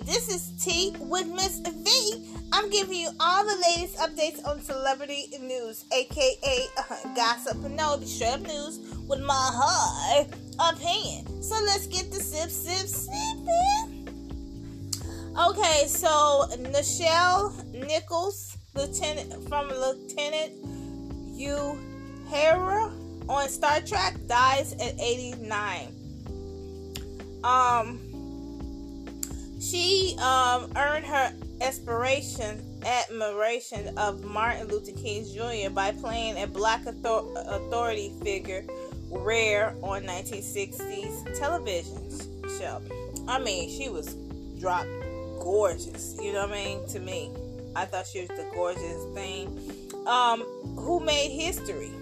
[0.00, 2.34] This is T with Miss V.
[2.50, 8.06] I'm giving you all the latest updates on celebrity news, aka uh, gossip, no, the
[8.06, 10.26] straight up news with my high
[10.58, 11.42] opinion.
[11.42, 14.08] So let's get the sip, sip, sipping.
[15.38, 20.54] Okay, so Nichelle Nichols, Lieutenant from Lieutenant
[21.36, 22.92] Uhura
[23.28, 25.88] on Star Trek, dies at 89.
[27.44, 28.00] Um,
[29.72, 35.70] she um, earned her aspiration admiration of Martin Luther King Jr.
[35.70, 38.64] by playing a black author- authority figure
[39.08, 42.10] rare on 1960s television
[42.58, 42.82] show.
[43.26, 44.14] I mean, she was
[44.60, 44.84] drop
[45.40, 46.16] gorgeous.
[46.20, 46.88] You know what I mean?
[46.88, 47.30] To me,
[47.74, 49.46] I thought she was the gorgeous thing.
[50.06, 50.42] Um,
[50.76, 51.92] who made history?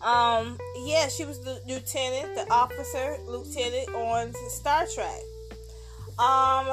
[0.00, 5.20] Um, yeah, she was the lieutenant, the officer, lieutenant on Star Trek.
[6.18, 6.68] Um,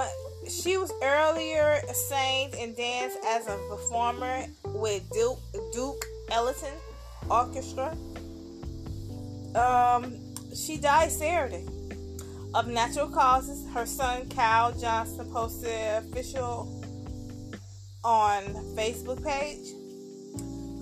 [0.47, 5.39] she was earlier sang and danced as a performer with Duke
[5.73, 6.73] Duke Ellington
[7.29, 7.95] Orchestra.
[9.55, 10.15] Um,
[10.55, 11.65] she died Saturday
[12.53, 13.67] of natural causes.
[13.73, 16.81] Her son Cal Johnson posted official
[18.03, 18.43] on
[18.77, 19.73] Facebook page.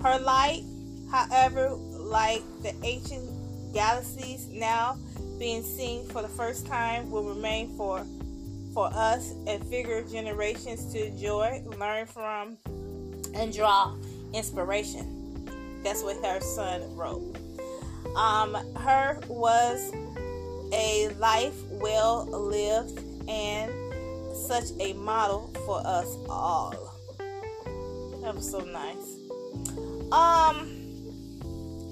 [0.02, 0.62] Her light,
[1.10, 3.28] however, like the ancient
[3.74, 4.98] galaxies now
[5.40, 8.06] being seen for the first time, will remain for
[8.72, 12.56] for us and figure generations to enjoy, learn from,
[13.34, 13.94] and draw
[14.32, 15.80] inspiration.
[15.82, 17.36] That's what her son wrote.
[18.16, 19.92] Um, her was
[20.72, 23.70] a life well lived and
[24.34, 26.74] such a model for us all.
[28.22, 29.18] That was so nice.
[30.12, 30.82] Um,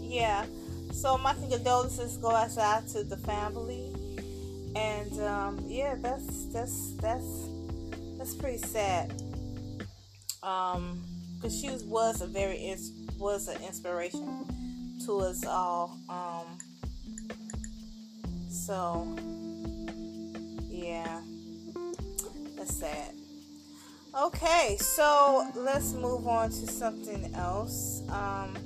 [0.00, 0.44] yeah.
[0.92, 3.89] So my condolences go out to the family,
[4.76, 7.48] and um, yeah, that's that's that's
[8.18, 9.12] that's pretty sad.
[10.42, 11.02] Um,
[11.36, 12.76] because she was, was a very
[13.18, 14.44] was an inspiration
[15.06, 15.98] to us all.
[16.08, 16.58] Um,
[18.48, 19.16] so
[20.68, 21.20] yeah,
[22.56, 23.14] that's sad.
[24.18, 28.02] Okay, so let's move on to something else.
[28.10, 28.56] Um,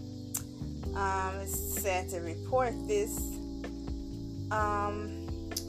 [0.97, 3.19] um, it's sad to report this.
[4.51, 5.14] Um,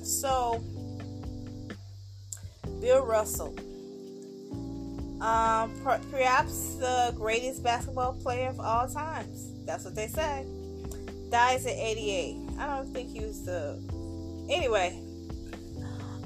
[0.06, 0.64] so,
[2.80, 3.56] Bill Russell,
[5.22, 5.72] um,
[6.12, 9.52] perhaps the greatest basketball player of all times.
[9.66, 10.46] That's what they say.
[11.32, 12.38] Dies at 88.
[12.60, 13.80] I don't think he was the.
[14.50, 15.00] Anyway,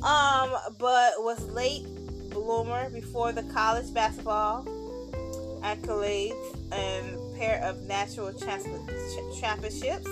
[0.03, 1.85] um, but was late
[2.29, 4.65] bloomer before the college basketball
[5.61, 10.07] accolades and pair of natural championships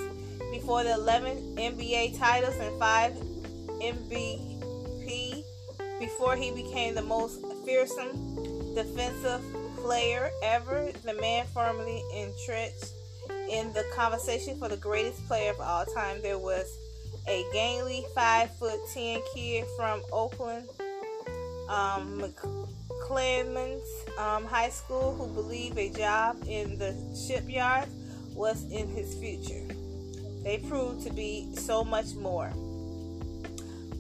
[0.51, 3.36] before the 11 NBA titles and 5
[3.81, 5.43] MVP
[5.99, 9.41] before he became the most fearsome defensive
[9.77, 10.91] player ever.
[11.03, 12.91] The man firmly entrenched
[13.49, 16.21] in the conversation for the greatest player of all time.
[16.21, 16.77] There was
[17.27, 20.67] a gangly 5 foot 10 kid from Oakland
[21.69, 22.23] um,
[22.99, 26.95] McClymonds um, High School who believed a job in the
[27.27, 27.89] shipyard
[28.33, 29.65] was in his future.
[30.43, 32.51] They proved to be so much more.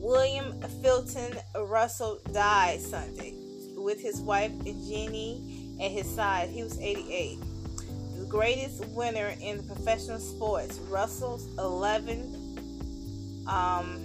[0.07, 3.33] William Fulton Russell died Sunday
[3.75, 6.47] with his wife Jeannie at his side.
[6.47, 7.37] He was 88.
[8.17, 10.79] The greatest winner in professional sports.
[10.89, 13.99] Russell's 11 um,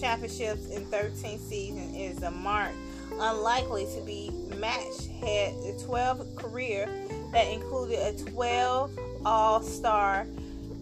[0.00, 2.72] championships in 13 seasons is a mark
[3.12, 5.08] unlikely to be matched.
[5.20, 6.88] Had a 12 career
[7.30, 10.26] that included a 12 All-Star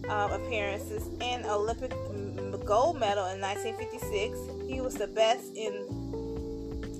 [0.09, 1.91] um, appearances and Olympic
[2.65, 4.69] gold medal in 1956.
[4.69, 6.01] He was the best in.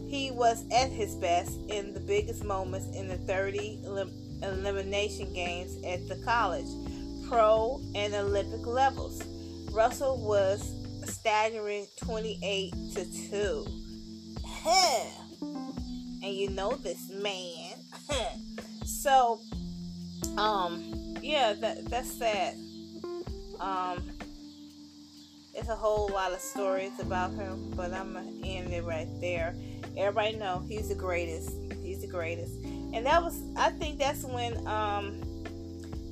[0.08, 4.12] He was at his best in the biggest moments in the 30 elim-
[4.44, 6.68] elimination games at the college,
[7.28, 9.24] pro, and Olympic levels.
[9.72, 10.72] Russell was
[11.06, 13.66] staggering 28 to 2.
[16.24, 17.74] and you know this man.
[18.86, 19.40] so,
[20.38, 22.56] um, yeah, that that's sad.
[23.64, 24.04] Um,
[25.54, 29.56] it's a whole lot of stories about him, but I'm gonna end it right there.
[29.96, 31.56] Everybody know he's the greatest.
[31.82, 32.54] He's the greatest,
[32.94, 35.22] and that was I think that's when um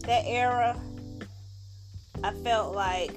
[0.06, 0.80] that era
[2.24, 3.12] I felt like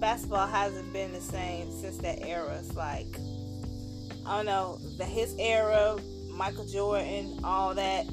[0.00, 2.58] basketball hasn't been the same since that era.
[2.58, 3.06] It's like
[4.26, 5.96] I don't know the his era,
[6.28, 8.06] Michael Jordan, all that.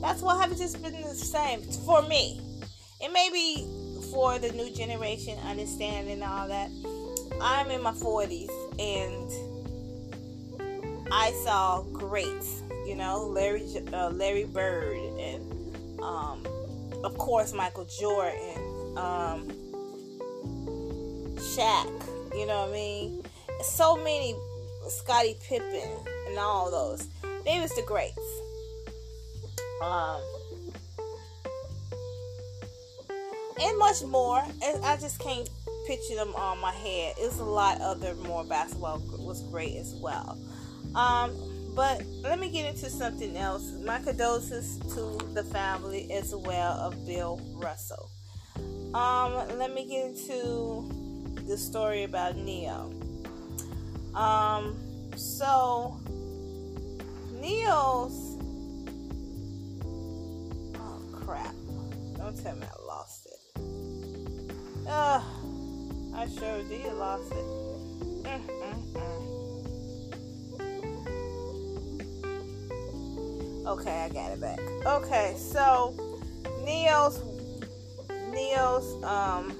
[0.00, 2.40] That's why haven't just been the same for me.
[3.02, 3.81] It may be
[4.12, 6.70] for the new generation understanding all that.
[7.40, 9.30] I'm in my 40s and
[11.10, 16.46] I saw greats, you know, Larry uh, Larry Bird and um,
[17.02, 19.48] of course Michael Jordan, um,
[21.36, 21.86] Shaq,
[22.34, 23.22] you know what I mean?
[23.62, 24.36] So many
[24.88, 25.88] Scottie Pippen
[26.28, 27.08] and all those.
[27.46, 28.18] They was the greats.
[29.82, 30.20] Um,
[33.62, 34.42] and much more.
[34.64, 35.48] And I just can't
[35.86, 37.14] picture them on my head.
[37.18, 40.38] It was a lot other more basketball was great as well.
[40.94, 41.32] Um,
[41.74, 43.72] but let me get into something else.
[43.84, 48.10] My condolences to the family as well of Bill Russell.
[48.94, 50.86] Um, let me get into
[51.46, 52.92] the story about Ne-Yo.
[54.14, 54.76] Um,
[55.16, 55.98] so
[57.40, 58.36] Ne-Yo's
[60.76, 61.54] oh crap!
[62.18, 63.21] Don't tell me I lost
[64.88, 65.22] Ugh,
[66.14, 67.44] I sure did lost it.
[73.64, 74.58] Okay, I got it back.
[74.84, 75.94] Okay, so
[76.64, 77.22] Ne-Yo's
[78.30, 79.54] Ne-Yo's um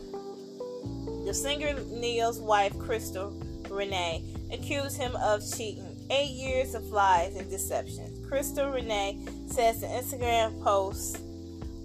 [1.24, 3.30] the singer Ne-Yo's wife Crystal
[3.62, 4.22] Renay
[4.52, 5.88] accused him of cheating.
[6.10, 8.24] Eight years of lies and deception.
[8.28, 11.20] Crystal Renay says the Instagram post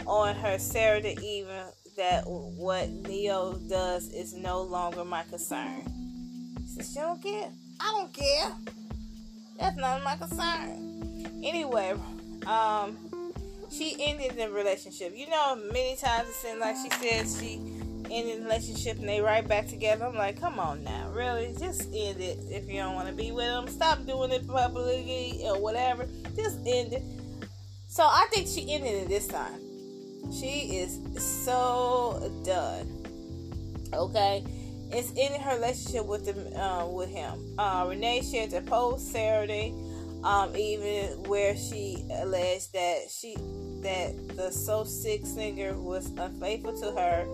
[0.08, 1.67] on her Saturday evening
[1.98, 5.84] that what Ne-Yo does is no longer my concern.
[6.62, 7.50] She says, You don't care?
[7.80, 8.52] I don't care.
[9.60, 11.26] That's not my concern.
[11.44, 11.96] Anyway,
[12.46, 12.98] um,
[13.72, 15.14] she ended the relationship.
[15.16, 17.56] You know, many times it seems like she says she
[18.12, 20.06] ended the relationship and they right back together.
[20.06, 21.56] I'm like, come on now, really?
[21.60, 23.68] Just end it if you don't want to be with them.
[23.68, 26.06] Stop doing it publicly or whatever.
[26.36, 27.04] Just end it.
[27.88, 29.60] So I think she ended it this time.
[30.32, 32.94] She is so done.
[33.94, 34.44] Okay,
[34.92, 37.56] it's in her relationship with the uh, with him.
[37.58, 39.74] Uh, Renay shared a post Saturday,
[40.24, 43.36] um, even where she alleged that she
[43.82, 47.26] that the So Sick singer was unfaithful to her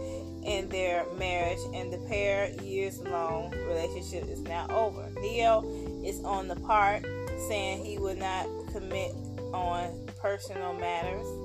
[0.44, 5.10] in their marriage, and the pair years long relationship is now over.
[5.22, 7.04] Ne-Yo is on the part
[7.48, 9.12] saying he would not commit
[9.54, 11.43] on personal matters.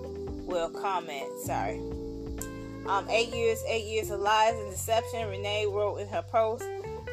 [0.49, 1.79] Will comment, sorry.
[2.89, 5.29] Um, eight years, eight years of lies and deception.
[5.29, 6.65] Renay wrote in her post,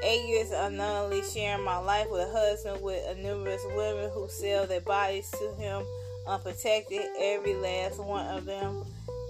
[0.01, 4.29] eight years of unknowingly sharing my life with a husband with a numerous women who
[4.29, 5.83] sell their bodies to him
[6.25, 7.01] unprotected.
[7.19, 8.85] Every last one of them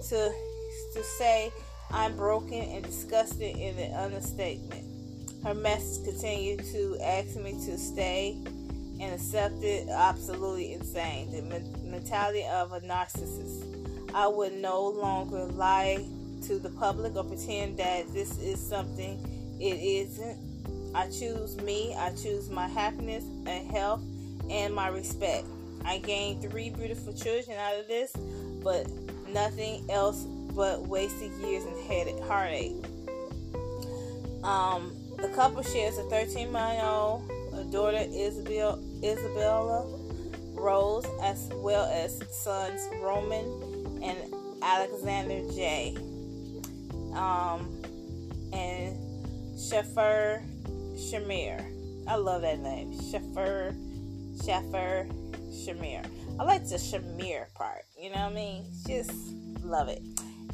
[0.08, 0.32] to
[0.94, 1.50] to say
[1.90, 4.84] I'm broken and disgusted in an understatement.
[5.42, 8.38] Her message continued to ask me to stay
[9.00, 9.88] and accept it.
[9.88, 11.32] Absolutely insane.
[11.32, 11.42] The
[11.82, 13.75] mentality of a narcissist.
[14.16, 16.02] I would no longer lie
[16.46, 19.20] to the public or pretend that this is something
[19.60, 20.38] it isn't.
[20.94, 21.94] I choose me.
[21.94, 24.00] I choose my happiness and health
[24.48, 25.44] and my respect.
[25.84, 28.10] I gained three beautiful children out of this,
[28.64, 28.88] but
[29.28, 30.24] nothing else
[30.54, 32.72] but wasted years and heartache.
[34.42, 39.86] Um, the couple shares a 13 month old daughter, Isabel, Isabella
[40.54, 43.65] Rose, as well as sons Roman
[44.06, 44.18] and
[44.62, 45.96] Alexander J.
[47.14, 47.82] Um,
[48.52, 48.96] and
[49.58, 50.42] Shaffer
[50.96, 51.64] Chimere.
[52.06, 52.92] I love that name.
[53.10, 53.74] Shaffer,
[54.44, 55.08] Shaffer
[55.50, 56.06] Chimere.
[56.38, 57.82] I like the Chimere part.
[58.00, 58.64] You know what I mean?
[58.86, 59.12] Just
[59.62, 60.02] love it.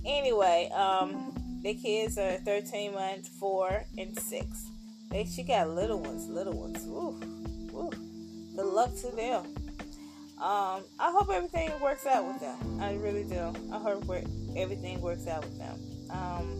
[0.04, 4.46] Anyway, um, the kids are 13 months, 4, and 6.
[5.10, 6.84] They, she got little ones, little ones.
[6.84, 7.20] Woo,
[7.70, 7.90] woo.
[8.56, 9.44] Good luck to them.
[10.42, 12.80] Um, I hope everything works out with them.
[12.80, 13.54] I really do.
[13.72, 14.10] I hope
[14.56, 15.78] everything works out with them.
[16.10, 16.58] Um,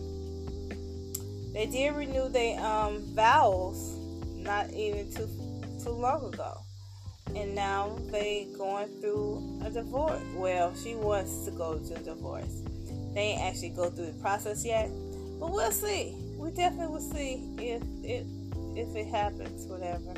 [1.53, 3.97] they did renew their um, vows
[4.37, 5.27] not even too
[5.83, 6.61] too long ago,
[7.35, 10.21] and now they going through a divorce.
[10.33, 12.61] Well, she wants to go to a divorce.
[13.13, 14.89] They ain't actually go through the process yet,
[15.41, 16.15] but we'll see.
[16.37, 18.25] We definitely will see if it
[18.77, 20.13] if it happens, whatever.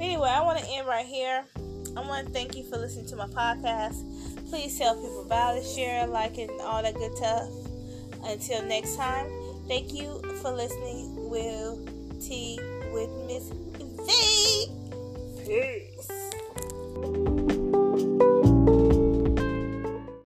[0.00, 1.44] Anyway, I want to end right here.
[1.96, 4.04] I want to thank you for listening to my podcast.
[4.48, 7.48] Please tell people about it, share, like it, and all that good stuff.
[8.24, 9.26] Until next time,
[9.68, 11.30] thank you for listening.
[11.30, 11.78] Will
[12.20, 12.58] T
[12.92, 13.50] with Miss
[14.06, 14.66] V.
[15.44, 15.91] Peace.